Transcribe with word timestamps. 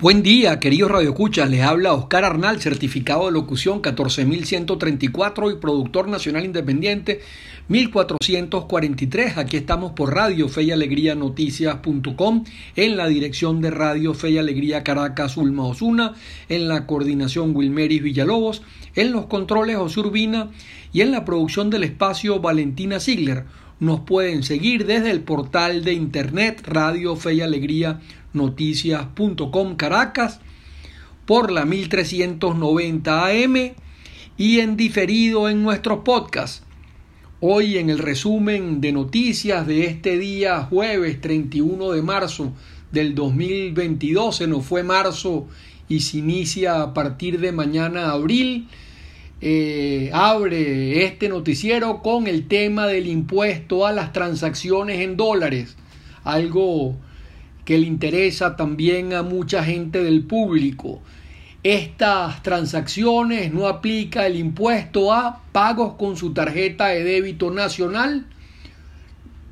Buen 0.00 0.22
día, 0.22 0.60
queridos 0.60 0.92
radioescuchas. 0.92 1.50
Les 1.50 1.62
habla 1.62 1.92
Oscar 1.92 2.24
Arnal, 2.24 2.60
certificado 2.60 3.26
de 3.26 3.32
locución 3.32 3.80
14134 3.80 5.50
y 5.50 5.56
productor 5.56 6.06
nacional 6.06 6.44
independiente 6.44 7.20
1443. 7.66 9.38
Aquí 9.38 9.56
estamos 9.56 9.90
por 9.94 10.14
Radio 10.14 10.48
Fe 10.48 10.62
y 10.62 10.70
Alegría 10.70 11.16
Noticias.com 11.16 12.44
en 12.76 12.96
la 12.96 13.08
dirección 13.08 13.60
de 13.60 13.72
Radio 13.72 14.14
Fe 14.14 14.30
y 14.30 14.38
Alegría 14.38 14.84
Caracas 14.84 15.36
Ulma 15.36 15.64
Osuna, 15.64 16.14
en 16.48 16.68
la 16.68 16.86
coordinación 16.86 17.56
Wilmeris 17.56 18.00
Villalobos, 18.00 18.62
en 18.94 19.10
los 19.10 19.26
controles 19.26 19.78
José 19.78 19.98
Urbina 19.98 20.50
y 20.92 21.00
en 21.00 21.10
la 21.10 21.24
producción 21.24 21.70
del 21.70 21.82
espacio 21.82 22.38
Valentina 22.38 23.00
Ziegler. 23.00 23.46
Nos 23.80 24.00
pueden 24.00 24.42
seguir 24.42 24.86
desde 24.86 25.10
el 25.10 25.20
portal 25.20 25.84
de 25.84 25.92
internet 25.92 26.62
Radio 26.66 27.14
Fe 27.14 27.34
y 27.34 27.40
Alegría 27.42 28.00
noticias.com 28.32 29.76
Caracas 29.76 30.40
por 31.26 31.50
la 31.50 31.64
1390 31.64 33.26
AM 33.26 33.74
y 34.36 34.60
en 34.60 34.76
diferido 34.76 35.48
en 35.48 35.62
nuestros 35.62 36.00
podcasts. 36.00 36.62
Hoy 37.40 37.78
en 37.78 37.90
el 37.90 37.98
resumen 37.98 38.80
de 38.80 38.92
noticias 38.92 39.66
de 39.66 39.86
este 39.86 40.18
día 40.18 40.62
jueves 40.62 41.20
31 41.20 41.92
de 41.92 42.02
marzo 42.02 42.52
del 42.90 43.14
2022, 43.14 44.36
se 44.36 44.46
nos 44.46 44.64
fue 44.64 44.82
marzo 44.82 45.46
y 45.88 46.00
se 46.00 46.18
inicia 46.18 46.82
a 46.82 46.94
partir 46.94 47.40
de 47.40 47.52
mañana 47.52 48.10
abril. 48.10 48.68
Eh, 49.40 50.10
abre 50.12 51.04
este 51.04 51.28
noticiero 51.28 52.02
con 52.02 52.26
el 52.26 52.48
tema 52.48 52.86
del 52.88 53.06
impuesto 53.06 53.86
a 53.86 53.92
las 53.92 54.12
transacciones 54.12 55.00
en 55.00 55.16
dólares, 55.16 55.76
algo 56.24 56.96
que 57.68 57.76
le 57.76 57.86
interesa 57.86 58.56
también 58.56 59.12
a 59.12 59.22
mucha 59.22 59.62
gente 59.62 60.02
del 60.02 60.24
público. 60.24 61.02
Estas 61.62 62.42
transacciones 62.42 63.52
no 63.52 63.68
aplica 63.68 64.26
el 64.26 64.36
impuesto 64.36 65.12
a 65.12 65.42
pagos 65.52 65.92
con 65.98 66.16
su 66.16 66.32
tarjeta 66.32 66.86
de 66.86 67.04
débito 67.04 67.50
nacional, 67.50 68.24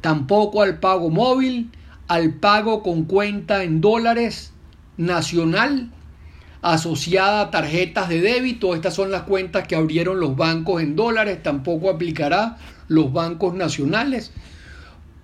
tampoco 0.00 0.62
al 0.62 0.80
pago 0.80 1.10
móvil, 1.10 1.70
al 2.08 2.32
pago 2.32 2.82
con 2.82 3.04
cuenta 3.04 3.64
en 3.64 3.82
dólares 3.82 4.54
nacional 4.96 5.91
asociada 6.62 7.42
a 7.42 7.50
tarjetas 7.50 8.08
de 8.08 8.22
débito. 8.22 8.74
Estas 8.74 8.94
son 8.94 9.10
las 9.10 9.24
cuentas 9.24 9.69
que 9.69 9.76
abrieron 9.76 10.20
los 10.20 10.36
bancos 10.36 10.80
en 10.80 10.96
dólares, 10.96 11.42
tampoco 11.42 11.91
aplicará 11.91 12.56
los 12.88 13.12
bancos 13.12 13.52
nacionales 13.52 14.32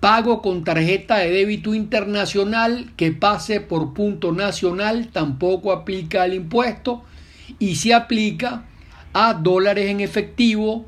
pago 0.03 0.41
con 0.41 0.65
tarjeta 0.65 1.19
de 1.19 1.31
débito 1.31 1.73
internacional 1.73 2.91
que 2.97 3.13
pase 3.13 3.61
por 3.61 3.93
punto 3.93 4.33
nacional 4.33 5.07
tampoco 5.13 5.71
aplica 5.71 6.25
el 6.25 6.33
impuesto 6.33 7.05
y 7.57 7.75
se 7.75 7.93
aplica 7.93 8.65
a 9.13 9.33
dólares 9.33 9.89
en 9.89 10.01
efectivo, 10.01 10.85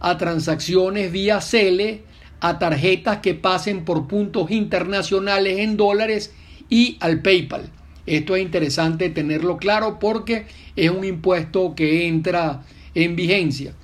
a 0.00 0.16
transacciones 0.16 1.12
vía 1.12 1.42
CELE, 1.42 2.04
a 2.40 2.58
tarjetas 2.58 3.18
que 3.18 3.34
pasen 3.34 3.84
por 3.84 4.08
puntos 4.08 4.50
internacionales 4.50 5.58
en 5.58 5.76
dólares 5.76 6.32
y 6.70 6.96
al 7.00 7.20
PayPal. 7.20 7.68
Esto 8.06 8.34
es 8.34 8.40
interesante 8.40 9.10
tenerlo 9.10 9.58
claro 9.58 9.98
porque 9.98 10.46
es 10.74 10.88
un 10.88 11.04
impuesto 11.04 11.74
que 11.74 12.06
entra 12.06 12.62
en 12.94 13.14
vigencia. 13.14 13.74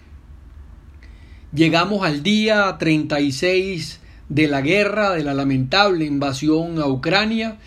Llegamos 1.53 2.03
al 2.03 2.23
día 2.23 2.75
36 2.79 4.01
de 4.28 4.48
la 4.48 4.61
guerra, 4.61 5.12
de 5.12 5.25
la 5.25 5.34
lamentable 5.34 6.05
invasión 6.05 6.78
a 6.78 6.86
Ucrania. 6.86 7.58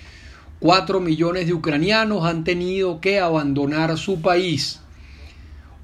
Cuatro 0.60 1.00
millones 1.00 1.46
de 1.48 1.54
ucranianos 1.54 2.26
han 2.26 2.44
tenido 2.44 3.00
que 3.00 3.20
abandonar 3.20 3.98
su 3.98 4.22
país. 4.22 4.82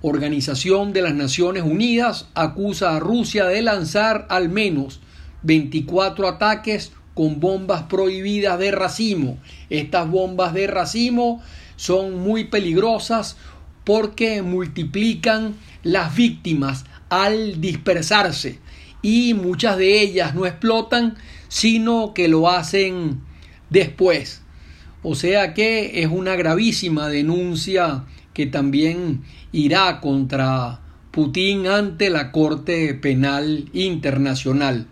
Organización 0.01 0.91
de 0.91 1.01
las 1.01 1.13
Naciones 1.13 1.63
Unidas 1.63 2.27
acusa 2.33 2.95
a 2.95 2.99
Rusia 2.99 3.45
de 3.45 3.61
lanzar 3.61 4.25
al 4.29 4.49
menos 4.49 4.99
24 5.43 6.27
ataques 6.27 6.91
con 7.13 7.39
bombas 7.39 7.83
prohibidas 7.83 8.57
de 8.57 8.71
racimo. 8.71 9.37
Estas 9.69 10.09
bombas 10.09 10.53
de 10.53 10.67
racimo 10.67 11.41
son 11.75 12.19
muy 12.19 12.45
peligrosas 12.45 13.37
porque 13.83 14.41
multiplican 14.41 15.55
las 15.83 16.15
víctimas 16.15 16.85
al 17.09 17.61
dispersarse 17.61 18.59
y 19.03 19.35
muchas 19.35 19.77
de 19.77 20.01
ellas 20.01 20.33
no 20.33 20.47
explotan, 20.47 21.15
sino 21.49 22.15
que 22.15 22.27
lo 22.27 22.49
hacen 22.49 23.21
después. 23.69 24.41
O 25.03 25.13
sea 25.13 25.53
que 25.53 26.01
es 26.01 26.07
una 26.09 26.35
gravísima 26.35 27.09
denuncia 27.09 28.05
que 28.33 28.47
también 28.47 29.21
irá 29.51 29.99
contra 29.99 30.79
Putin 31.11 31.67
ante 31.67 32.09
la 32.09 32.31
Corte 32.31 32.93
Penal 32.95 33.69
Internacional. 33.73 34.87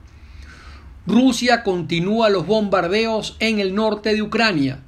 Rusia 1.07 1.63
continúa 1.63 2.29
los 2.29 2.45
bombardeos 2.45 3.37
en 3.39 3.59
el 3.59 3.73
norte 3.73 4.13
de 4.13 4.21
Ucrania. 4.21 4.83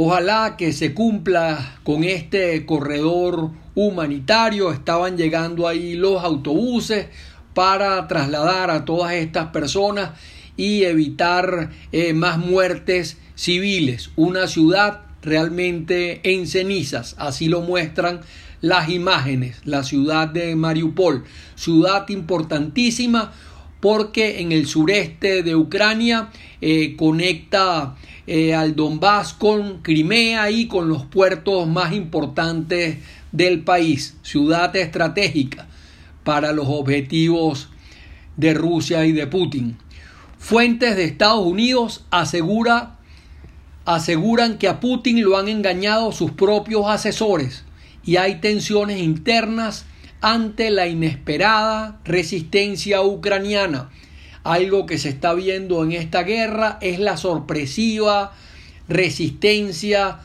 Ojalá 0.00 0.54
que 0.56 0.72
se 0.72 0.94
cumpla 0.94 1.80
con 1.82 2.04
este 2.04 2.64
corredor 2.66 3.50
humanitario. 3.74 4.70
Estaban 4.70 5.16
llegando 5.16 5.66
ahí 5.66 5.94
los 5.94 6.22
autobuses 6.22 7.08
para 7.52 8.06
trasladar 8.06 8.70
a 8.70 8.84
todas 8.84 9.14
estas 9.14 9.48
personas 9.48 10.10
y 10.56 10.84
evitar 10.84 11.70
eh, 11.90 12.12
más 12.12 12.38
muertes 12.38 13.16
civiles. 13.34 14.10
Una 14.14 14.46
ciudad 14.46 15.00
realmente 15.20 16.20
en 16.22 16.46
cenizas, 16.46 17.16
así 17.18 17.48
lo 17.48 17.62
muestran 17.62 18.20
las 18.60 18.90
imágenes, 18.90 19.60
la 19.64 19.82
ciudad 19.82 20.28
de 20.28 20.54
Mariupol, 20.54 21.24
ciudad 21.56 22.08
importantísima 22.08 23.32
porque 23.80 24.40
en 24.40 24.52
el 24.52 24.66
sureste 24.66 25.42
de 25.42 25.54
Ucrania 25.54 26.30
eh, 26.60 26.96
conecta 26.96 27.96
eh, 28.26 28.54
al 28.54 28.74
Donbass 28.74 29.32
con 29.32 29.82
Crimea 29.82 30.50
y 30.50 30.66
con 30.66 30.88
los 30.88 31.04
puertos 31.06 31.66
más 31.66 31.92
importantes 31.92 32.98
del 33.32 33.60
país, 33.60 34.16
ciudad 34.22 34.74
estratégica 34.76 35.66
para 36.24 36.52
los 36.52 36.66
objetivos 36.68 37.68
de 38.36 38.54
Rusia 38.54 39.06
y 39.06 39.12
de 39.12 39.26
Putin. 39.26 39.76
Fuentes 40.38 40.96
de 40.96 41.04
Estados 41.04 41.44
Unidos 41.44 42.04
asegura, 42.10 42.96
aseguran 43.84 44.58
que 44.58 44.68
a 44.68 44.80
Putin 44.80 45.22
lo 45.22 45.36
han 45.36 45.48
engañado 45.48 46.12
sus 46.12 46.30
propios 46.32 46.86
asesores 46.86 47.64
y 48.04 48.16
hay 48.16 48.36
tensiones 48.36 49.00
internas 49.00 49.84
ante 50.20 50.70
la 50.70 50.86
inesperada 50.86 52.00
resistencia 52.04 53.02
ucraniana 53.02 53.90
algo 54.44 54.86
que 54.86 54.98
se 54.98 55.10
está 55.10 55.34
viendo 55.34 55.84
en 55.84 55.92
esta 55.92 56.22
guerra 56.22 56.78
es 56.80 56.98
la 56.98 57.16
sorpresiva 57.16 58.32
resistencia 58.88 60.20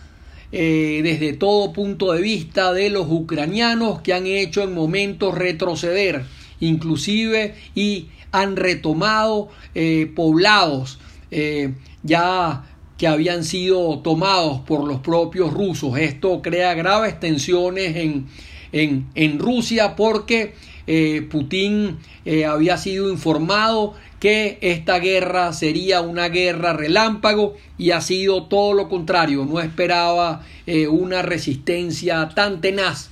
eh, 0.51 1.01
desde 1.03 1.33
todo 1.33 1.73
punto 1.73 2.13
de 2.13 2.21
vista 2.21 2.73
de 2.73 2.89
los 2.89 3.07
ucranianos 3.09 4.01
que 4.01 4.13
han 4.13 4.25
hecho 4.25 4.63
en 4.63 4.73
momentos 4.73 5.35
retroceder 5.35 6.23
inclusive 6.59 7.55
y 7.75 8.07
han 8.31 8.55
retomado 8.55 9.49
eh, 9.75 10.11
poblados 10.15 10.99
eh, 11.31 11.73
ya 12.03 12.65
que 12.97 13.07
habían 13.07 13.43
sido 13.43 13.99
tomados 13.99 14.61
por 14.61 14.87
los 14.87 14.99
propios 14.99 15.51
rusos. 15.51 15.97
Esto 15.97 16.41
crea 16.41 16.73
graves 16.75 17.19
tensiones 17.19 17.95
en, 17.95 18.27
en, 18.73 19.39
Rusia 19.39 19.95
porque 19.95 20.55
eh, 20.87 21.25
Putin 21.29 21.97
eh, 22.25 22.45
había 22.45 22.77
sido 22.77 23.09
informado 23.09 23.93
que 24.19 24.57
esta 24.61 24.99
guerra 24.99 25.53
sería 25.53 26.01
una 26.01 26.29
guerra 26.29 26.73
relámpago 26.73 27.55
y 27.77 27.91
ha 27.91 28.01
sido 28.01 28.45
todo 28.45 28.73
lo 28.73 28.89
contrario, 28.89 29.45
no 29.45 29.59
esperaba 29.59 30.43
eh, 30.65 30.87
una 30.87 31.21
resistencia 31.21 32.29
tan 32.29 32.61
tenaz, 32.61 33.09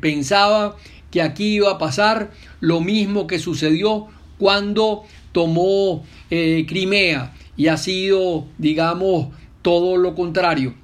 pensaba 0.00 0.76
que 1.10 1.22
aquí 1.22 1.56
iba 1.56 1.72
a 1.72 1.78
pasar 1.78 2.30
lo 2.60 2.80
mismo 2.80 3.26
que 3.26 3.40
sucedió 3.40 4.06
cuando 4.38 5.02
tomó 5.32 6.04
Crimea 6.28 7.32
y 7.56 7.66
ha 7.66 7.76
sido, 7.76 8.46
digamos, 8.58 9.34
todo 9.62 9.96
lo 9.96 10.14
contrario. 10.14 10.74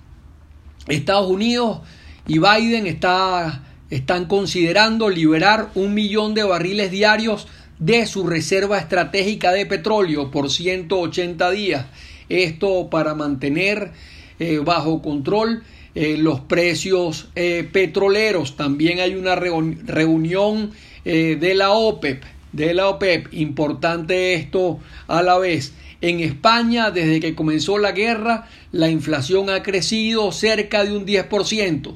Estados 0.88 1.30
Unidos 1.30 1.78
y 2.26 2.38
Biden 2.38 2.86
está, 2.86 3.65
están 3.90 4.26
considerando 4.26 5.08
liberar 5.08 5.70
un 5.74 5.94
millón 5.94 6.34
de 6.34 6.42
barriles 6.42 6.90
diarios 6.90 7.46
de 7.78 8.06
su 8.06 8.26
reserva 8.26 8.78
estratégica 8.78 9.52
de 9.52 9.66
petróleo 9.66 10.30
por 10.30 10.50
180 10.50 11.50
días. 11.50 11.86
Esto 12.28 12.88
para 12.90 13.14
mantener 13.14 13.92
eh, 14.38 14.58
bajo 14.58 15.02
control 15.02 15.62
eh, 15.94 16.16
los 16.16 16.40
precios 16.40 17.28
eh, 17.36 17.68
petroleros. 17.70 18.56
También 18.56 19.00
hay 19.00 19.14
una 19.14 19.34
reunión 19.36 20.72
de 21.04 21.54
la 21.54 21.70
OPEP, 21.70 22.24
de 22.50 22.74
la 22.74 22.88
OPEP, 22.88 23.32
importante 23.32 24.34
esto 24.34 24.80
a 25.06 25.22
la 25.22 25.38
vez. 25.38 25.72
En 26.00 26.18
España, 26.18 26.90
desde 26.90 27.20
que 27.20 27.36
comenzó 27.36 27.78
la 27.78 27.92
guerra, 27.92 28.48
la 28.72 28.90
inflación 28.90 29.48
ha 29.48 29.62
crecido 29.62 30.32
cerca 30.32 30.84
de 30.84 30.96
un 30.96 31.06
10%. 31.06 31.94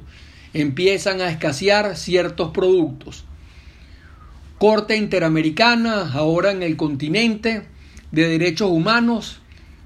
Empiezan 0.53 1.21
a 1.21 1.31
escasear 1.31 1.97
ciertos 1.97 2.51
productos. 2.51 3.25
Corte 4.59 4.97
Interamericana, 4.97 6.13
ahora 6.13 6.51
en 6.51 6.63
el 6.63 6.77
continente, 6.77 7.63
de 8.13 8.29
Derechos 8.29 8.71
Humanos 8.71 9.41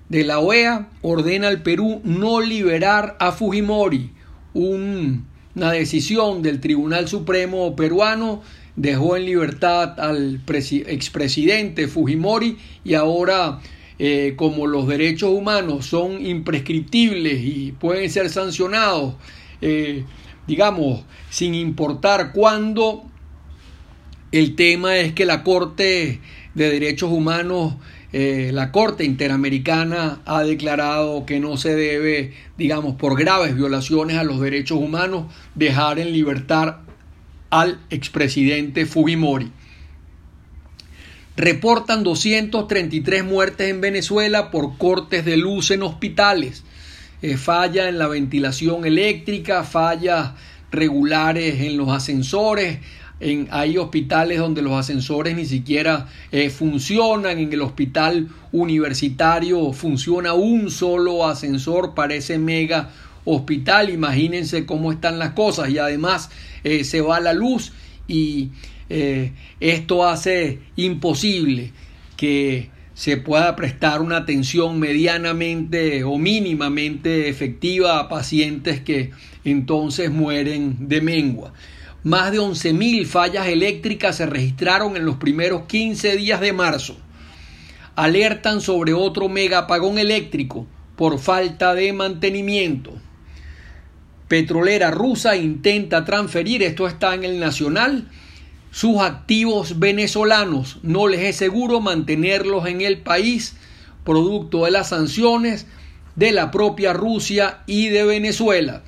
de 0.08 0.24
la 0.24 0.38
OEA, 0.38 0.88
ordena 1.02 1.48
al 1.48 1.62
Perú 1.62 2.00
no 2.04 2.40
liberar 2.40 3.16
a 3.20 3.32
Fujimori. 3.32 4.10
una 4.52 5.72
decisión 5.72 6.42
del 6.42 6.60
Tribunal 6.60 7.08
Supremo 7.08 7.74
peruano 7.76 8.42
dejó 8.76 9.16
en 9.16 9.26
libertad 9.26 9.98
al 10.00 10.40
expresidente 10.46 11.88
Fujimori 11.88 12.56
y 12.84 12.94
ahora 12.94 13.60
eh, 13.98 14.34
como 14.36 14.66
los 14.66 14.88
derechos 14.88 15.30
humanos 15.30 15.86
son 15.86 16.24
imprescriptibles 16.24 17.40
y 17.40 17.72
pueden 17.78 18.10
ser 18.10 18.28
sancionados, 18.28 19.14
eh, 19.62 20.04
digamos, 20.46 21.04
sin 21.30 21.54
importar 21.54 22.32
cuándo, 22.32 23.04
el 24.32 24.56
tema 24.56 24.96
es 24.96 25.12
que 25.12 25.26
la 25.26 25.42
Corte 25.42 26.20
de 26.54 26.70
Derechos 26.70 27.10
Humanos, 27.10 27.74
eh, 28.12 28.50
la 28.52 28.72
Corte 28.72 29.04
Interamericana 29.04 30.20
ha 30.24 30.42
declarado 30.42 31.26
que 31.26 31.40
no 31.40 31.56
se 31.56 31.74
debe, 31.74 32.32
digamos, 32.56 32.96
por 32.96 33.18
graves 33.18 33.54
violaciones 33.56 34.16
a 34.16 34.24
los 34.24 34.40
derechos 34.40 34.78
humanos, 34.78 35.26
dejar 35.54 35.98
en 35.98 36.12
libertad 36.12 36.78
al 37.50 37.80
expresidente 37.90 38.86
Fujimori. 38.86 39.52
Reportan 41.36 42.04
233 42.04 43.24
muertes 43.24 43.68
en 43.68 43.80
Venezuela 43.80 44.50
por 44.50 44.78
cortes 44.78 45.24
de 45.24 45.36
luz 45.36 45.72
en 45.72 45.82
hospitales. 45.82 46.64
Eh, 47.26 47.38
falla 47.38 47.88
en 47.88 47.96
la 47.96 48.06
ventilación 48.06 48.84
eléctrica, 48.84 49.64
fallas 49.64 50.32
regulares 50.70 51.58
en 51.62 51.78
los 51.78 51.88
ascensores. 51.88 52.80
En, 53.18 53.48
hay 53.50 53.78
hospitales 53.78 54.38
donde 54.38 54.60
los 54.60 54.74
ascensores 54.74 55.34
ni 55.34 55.46
siquiera 55.46 56.06
eh, 56.32 56.50
funcionan. 56.50 57.38
En 57.38 57.50
el 57.50 57.62
hospital 57.62 58.28
universitario 58.52 59.72
funciona 59.72 60.34
un 60.34 60.70
solo 60.70 61.26
ascensor 61.26 61.94
para 61.94 62.14
ese 62.14 62.36
mega 62.36 62.90
hospital. 63.24 63.88
Imagínense 63.88 64.66
cómo 64.66 64.92
están 64.92 65.18
las 65.18 65.30
cosas. 65.30 65.70
Y 65.70 65.78
además 65.78 66.28
eh, 66.62 66.84
se 66.84 67.00
va 67.00 67.20
la 67.20 67.32
luz 67.32 67.72
y 68.06 68.50
esto 69.60 70.06
hace 70.06 70.58
imposible 70.76 71.72
que 72.18 72.68
se 72.94 73.16
pueda 73.16 73.56
prestar 73.56 74.00
una 74.00 74.18
atención 74.18 74.78
medianamente 74.78 76.04
o 76.04 76.16
mínimamente 76.16 77.28
efectiva 77.28 77.98
a 77.98 78.08
pacientes 78.08 78.80
que 78.80 79.10
entonces 79.44 80.10
mueren 80.10 80.88
de 80.88 81.00
mengua. 81.00 81.52
Más 82.04 82.30
de 82.30 82.38
11.000 82.38 83.04
fallas 83.06 83.48
eléctricas 83.48 84.16
se 84.16 84.26
registraron 84.26 84.96
en 84.96 85.04
los 85.04 85.16
primeros 85.16 85.62
15 85.66 86.16
días 86.16 86.40
de 86.40 86.52
marzo. 86.52 86.96
Alertan 87.96 88.60
sobre 88.60 88.92
otro 88.92 89.28
mega 89.28 89.58
apagón 89.58 89.98
eléctrico 89.98 90.66
por 90.96 91.18
falta 91.18 91.74
de 91.74 91.92
mantenimiento. 91.92 92.92
Petrolera 94.28 94.90
rusa 94.90 95.36
intenta 95.36 96.04
transferir, 96.04 96.62
esto 96.62 96.86
está 96.86 97.14
en 97.14 97.24
el 97.24 97.40
Nacional, 97.40 98.08
sus 98.74 98.98
activos 98.98 99.78
venezolanos. 99.78 100.78
No 100.82 101.06
les 101.06 101.20
es 101.20 101.36
seguro 101.36 101.80
mantenerlos 101.80 102.66
en 102.66 102.80
el 102.80 102.98
país 102.98 103.54
producto 104.04 104.64
de 104.64 104.72
las 104.72 104.88
sanciones 104.88 105.68
de 106.16 106.32
la 106.32 106.50
propia 106.50 106.92
Rusia 106.92 107.60
y 107.68 107.90
de 107.90 108.02
Venezuela. 108.02 108.82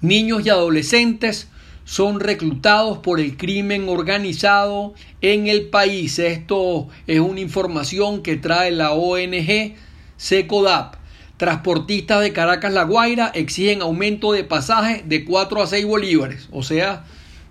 Niños 0.00 0.46
y 0.46 0.48
adolescentes 0.48 1.48
son 1.84 2.18
reclutados 2.18 2.96
por 2.96 3.20
el 3.20 3.36
crimen 3.36 3.90
organizado 3.90 4.94
en 5.20 5.46
el 5.46 5.68
país. 5.68 6.18
Esto 6.18 6.88
es 7.06 7.20
una 7.20 7.40
información 7.40 8.22
que 8.22 8.36
trae 8.36 8.70
la 8.70 8.92
ONG 8.92 9.74
SECODAP. 10.16 10.96
Transportistas 11.36 12.22
de 12.22 12.32
Caracas 12.32 12.72
La 12.72 12.84
Guaira 12.84 13.30
exigen 13.34 13.82
aumento 13.82 14.32
de 14.32 14.44
pasaje 14.44 15.04
de 15.04 15.26
4 15.26 15.62
a 15.62 15.66
6 15.66 15.84
bolívares, 15.84 16.48
o 16.52 16.62
sea, 16.62 17.04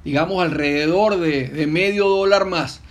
digamos 0.04 0.44
alrededor 0.44 1.20
de, 1.20 1.68
medio 1.68 2.08
dólar 2.08 2.46
más, 2.46 2.82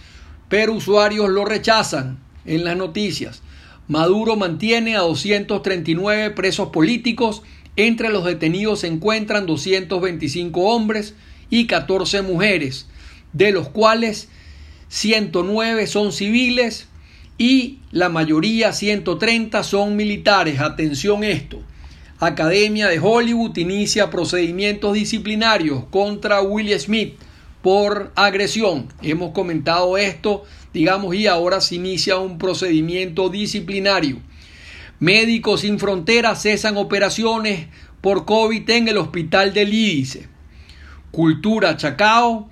pero 0.48 0.72
usuarios 0.72 1.28
lo 1.28 1.44
rechazan 1.44 2.18
en 2.44 2.64
las 2.64 2.76
noticias. 2.76 3.42
Maduro 3.88 4.36
mantiene 4.36 4.96
a 4.96 5.00
239 5.00 6.30
presos 6.30 6.68
políticos, 6.68 7.42
entre 7.76 8.10
los 8.10 8.24
detenidos 8.24 8.80
se 8.80 8.86
encuentran 8.86 9.46
225 9.46 10.60
hombres 10.60 11.14
y 11.50 11.66
14 11.66 12.22
mujeres, 12.22 12.86
de 13.32 13.52
los 13.52 13.68
cuales 13.68 14.28
109 14.88 15.86
son 15.86 16.12
civiles 16.12 16.88
y 17.38 17.78
la 17.90 18.08
mayoría, 18.08 18.72
130, 18.72 19.62
son 19.62 19.96
militares. 19.96 20.60
Atención 20.60 21.24
esto. 21.24 21.60
Academia 22.24 22.86
de 22.86 23.00
Hollywood 23.00 23.56
inicia 23.56 24.08
procedimientos 24.08 24.92
disciplinarios 24.94 25.86
contra 25.90 26.40
Will 26.40 26.78
Smith 26.78 27.14
por 27.62 28.12
agresión. 28.14 28.86
Hemos 29.02 29.32
comentado 29.32 29.98
esto, 29.98 30.44
digamos, 30.72 31.16
y 31.16 31.26
ahora 31.26 31.60
se 31.60 31.74
inicia 31.74 32.18
un 32.18 32.38
procedimiento 32.38 33.28
disciplinario. 33.28 34.20
Médicos 35.00 35.62
sin 35.62 35.80
fronteras 35.80 36.40
cesan 36.40 36.76
operaciones 36.76 37.66
por 38.00 38.24
COVID 38.24 38.70
en 38.70 38.86
el 38.86 38.98
hospital 38.98 39.52
del 39.52 39.70
Lídice. 39.70 40.28
Cultura 41.10 41.76
Chacao 41.76 42.48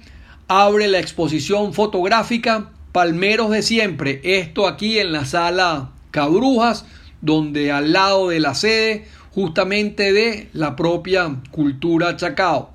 abre 0.49 0.89
la 0.89 0.99
exposición 0.99 1.75
fotográfica 1.75 2.73
Palmeros 2.91 3.51
de 3.51 3.63
siempre. 3.63 4.21
Esto 4.25 4.67
aquí 4.67 4.99
en 4.99 5.13
la 5.13 5.27
sala 5.27 5.93
Cabrujas, 6.11 6.87
donde 7.21 7.71
al 7.71 7.93
lado 7.93 8.31
de 8.31 8.41
la 8.41 8.57
sede 8.57 9.07
justamente 9.35 10.13
de 10.13 10.49
la 10.53 10.77
propia 10.77 11.41
cultura 11.51 12.17
Chacao. 12.17 12.71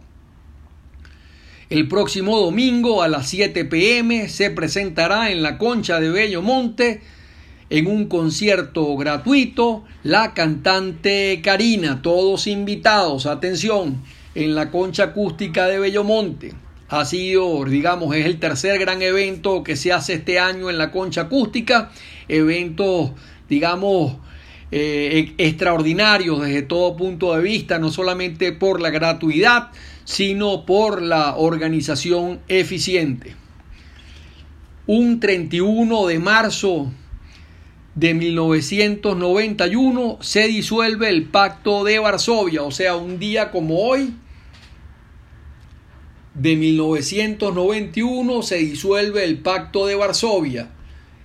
El 1.70 1.88
próximo 1.88 2.40
domingo 2.40 3.02
a 3.02 3.08
las 3.08 3.28
7 3.30 3.66
pm 3.66 4.30
se 4.30 4.52
presentará 4.52 5.32
en 5.32 5.42
la 5.42 5.58
Concha 5.58 6.00
de 6.00 6.10
Bello 6.10 6.42
Monte 6.42 7.02
en 7.70 7.88
un 7.88 8.06
concierto 8.06 8.96
gratuito 8.96 9.84
la 10.04 10.34
cantante 10.34 11.42
Karina, 11.44 12.02
todos 12.02 12.48
invitados, 12.48 13.26
atención, 13.26 14.04
en 14.36 14.54
la 14.54 14.70
Concha 14.70 15.06
Acústica 15.06 15.68
de 15.68 15.80
Bellomonte. 15.80 16.54
Ha 16.90 17.04
sido, 17.06 17.66
digamos, 17.66 18.16
es 18.16 18.26
el 18.26 18.40
tercer 18.40 18.80
gran 18.80 19.02
evento 19.02 19.64
que 19.64 19.76
se 19.76 19.92
hace 19.92 20.14
este 20.14 20.40
año 20.40 20.70
en 20.70 20.78
la 20.78 20.92
Concha 20.92 21.22
Acústica, 21.22 21.92
evento, 22.28 23.16
digamos, 23.50 24.18
eh, 24.72 25.34
extraordinarios 25.38 26.42
desde 26.42 26.64
todo 26.64 26.98
punto 26.98 27.36
de 27.36 27.42
vista, 27.42 27.80
no 27.80 27.92
solamente 27.92 28.52
por 28.52 28.82
la 28.82 28.90
gratuidad, 28.90 29.70
sino 30.06 30.66
por 30.66 31.02
la 31.02 31.36
organización 31.36 32.40
eficiente. 32.48 33.36
Un 34.88 35.20
31 35.20 36.08
de 36.08 36.20
marzo 36.20 36.92
de 37.96 38.14
1991 38.14 40.20
se 40.22 40.48
disuelve 40.48 41.10
el 41.10 41.24
Pacto 41.24 41.84
de 41.84 42.00
Varsovia, 42.00 42.64
o 42.64 42.72
sea, 42.72 42.96
un 42.96 43.20
día 43.20 43.52
como 43.52 43.80
hoy 43.80 44.14
de 46.36 46.56
1991 46.58 48.42
se 48.42 48.58
disuelve 48.58 49.24
el 49.24 49.40
Pacto 49.40 49.88
de 49.88 49.96
Varsovia. 49.96 50.75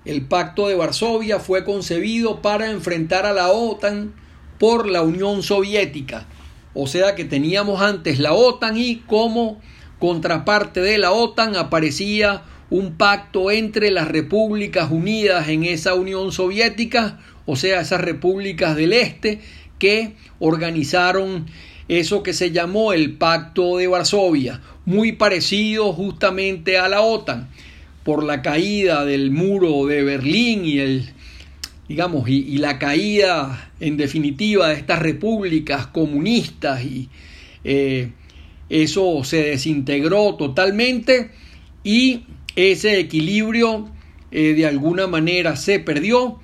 El 0.04 0.26
Pacto 0.26 0.69
de 0.69 0.76
Varsovia 0.76 1.40
fue 1.40 1.64
concebido 1.64 2.40
para 2.40 2.71
enfrentar 2.71 3.26
a 3.26 3.35
la 3.35 3.49
OTAN 3.50 4.14
por 4.59 4.88
la 4.88 5.02
Unión 5.02 5.42
Soviética. 5.42 6.26
O 6.73 6.87
sea 6.87 7.14
que 7.14 7.25
teníamos 7.25 7.83
antes 7.83 8.19
la 8.19 8.33
OTAN 8.33 8.78
y 8.78 8.97
como 9.07 9.61
contraparte 9.99 10.80
de 10.80 10.97
la 10.99 11.12
OTAN 11.12 11.54
aparecía 11.57 12.45
un 12.71 12.97
pacto 12.97 13.50
entre 13.50 13.90
las 13.90 14.09
repúblicas 14.09 14.90
unidas 14.90 15.49
en 15.49 15.64
esa 15.64 15.95
Unión 15.95 16.33
Soviética, 16.33 17.19
o 17.45 17.57
sea, 17.57 17.80
esas 17.80 18.00
repúblicas 18.00 18.76
del 18.76 18.92
Este 18.92 19.40
que 19.78 20.14
organizaron 20.38 21.47
eso 21.88 22.23
que 22.23 22.33
se 22.33 22.52
llamó 22.52 22.92
el 22.92 23.14
Pacto 23.19 23.76
de 23.76 23.88
Varsovia, 23.88 24.61
muy 24.87 25.12
parecido 25.12 25.92
justamente 25.92 26.78
a 26.78 26.88
la 26.88 27.00
OTAN, 27.00 27.49
por 28.04 28.25
la 28.25 28.42
caída 28.42 29.04
del 29.04 29.30
muro 29.30 29.87
de 29.87 30.02
Berlín 30.02 30.64
y 30.64 30.78
el 30.78 31.11
digamos, 31.90 32.28
y, 32.28 32.59
la 32.59 32.78
caída 32.78 33.73
en 33.80 33.97
definitiva 33.97 34.69
de 34.69 34.75
estas 34.75 35.00
repúblicas 35.00 35.88
comunistas 35.88 36.85
y 36.85 37.09
eh, 37.64 38.12
eso 38.69 39.25
se 39.25 39.42
desintegró 39.42 40.37
totalmente 40.37 41.33
y 41.83 42.26
ese 42.54 43.00
equilibrio 43.00 43.88
eh, 44.30 44.54
de 44.54 44.66
alguna 44.66 45.09
manera 45.09 45.57
se 45.57 45.80
perdió. 45.80 46.38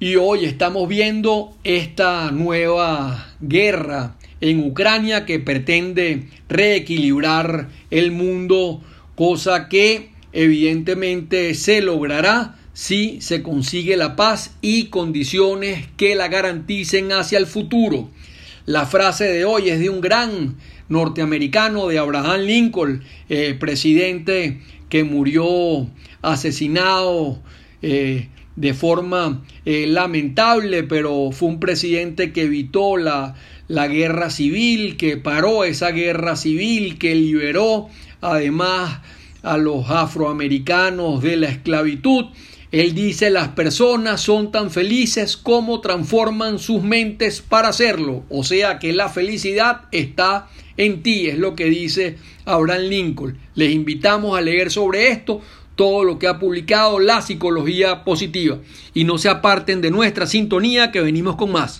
Y 0.00 0.16
hoy 0.16 0.44
estamos 0.44 0.86
viendo 0.86 1.56
esta 1.64 2.30
nueva 2.30 3.34
guerra 3.40 4.16
en 4.42 4.62
Ucrania 4.62 5.24
que 5.24 5.40
pretende 5.40 6.28
reequilibrar 6.48 7.70
el 7.90 8.12
mundo, 8.12 8.82
cosa 9.18 9.68
que 9.68 10.10
evidentemente 10.32 11.52
se 11.54 11.82
logrará 11.82 12.54
si 12.72 13.20
se 13.20 13.42
consigue 13.42 13.96
la 13.96 14.14
paz 14.14 14.54
y 14.60 14.84
condiciones 14.90 15.88
que 15.96 16.14
la 16.14 16.28
garanticen 16.28 17.10
hacia 17.10 17.40
el 17.40 17.46
futuro. 17.46 18.10
La 18.64 18.86
frase 18.86 19.24
de 19.24 19.44
hoy 19.44 19.70
es 19.70 19.80
de 19.80 19.90
un 19.90 20.00
gran 20.00 20.54
norteamericano, 20.88 21.88
de 21.88 21.98
Abraham 21.98 22.42
Lincoln, 22.42 23.02
eh, 23.28 23.56
presidente 23.58 24.60
que 24.88 25.02
murió 25.02 25.90
asesinado 26.22 27.42
eh, 27.82 28.28
de 28.54 28.72
forma 28.72 29.42
eh, 29.64 29.88
lamentable, 29.88 30.84
pero 30.84 31.32
fue 31.32 31.48
un 31.48 31.58
presidente 31.58 32.30
que 32.32 32.42
evitó 32.42 32.96
la, 32.96 33.34
la 33.66 33.88
guerra 33.88 34.30
civil, 34.30 34.96
que 34.96 35.16
paró 35.16 35.64
esa 35.64 35.90
guerra 35.90 36.36
civil, 36.36 36.98
que 36.98 37.16
liberó 37.16 37.88
además 38.20 39.00
a 39.42 39.56
los 39.56 39.88
afroamericanos 39.90 41.22
de 41.22 41.36
la 41.36 41.48
esclavitud. 41.48 42.26
Él 42.70 42.94
dice 42.94 43.30
las 43.30 43.48
personas 43.48 44.20
son 44.20 44.52
tan 44.52 44.70
felices 44.70 45.36
como 45.36 45.80
transforman 45.80 46.58
sus 46.58 46.82
mentes 46.82 47.40
para 47.40 47.68
hacerlo. 47.68 48.24
O 48.28 48.44
sea 48.44 48.78
que 48.78 48.92
la 48.92 49.08
felicidad 49.08 49.82
está 49.90 50.48
en 50.76 51.02
ti, 51.02 51.28
es 51.28 51.38
lo 51.38 51.54
que 51.54 51.64
dice 51.66 52.18
Abraham 52.44 52.82
Lincoln. 52.82 53.38
Les 53.54 53.72
invitamos 53.72 54.36
a 54.36 54.42
leer 54.42 54.70
sobre 54.70 55.08
esto 55.08 55.40
todo 55.78 56.02
lo 56.02 56.18
que 56.18 56.26
ha 56.26 56.40
publicado 56.40 56.98
la 56.98 57.22
psicología 57.22 58.02
positiva 58.04 58.58
y 58.94 59.04
no 59.04 59.16
se 59.16 59.28
aparten 59.28 59.80
de 59.80 59.92
nuestra 59.92 60.26
sintonía 60.26 60.90
que 60.90 61.00
venimos 61.00 61.36
con 61.36 61.52
más. 61.52 61.76